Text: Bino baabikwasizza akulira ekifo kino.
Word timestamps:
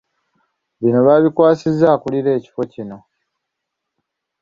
Bino 0.81 0.99
baabikwasizza 1.07 1.85
akulira 1.95 2.29
ekifo 2.37 2.61
kino. 2.71 2.97